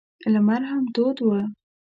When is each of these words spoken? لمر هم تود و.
لمر 0.33 0.61
هم 0.71 0.83
تود 0.95 1.17
و. 1.21 1.27